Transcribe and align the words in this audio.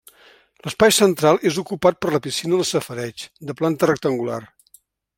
L'espai 0.67 0.95
central 0.99 1.37
és 1.51 1.59
ocupat 1.63 2.01
per 2.05 2.15
la 2.15 2.21
piscina 2.29 2.57
del 2.61 2.69
safareig, 2.73 3.29
de 3.51 3.59
planta 3.61 3.93
rectangular. 3.95 4.43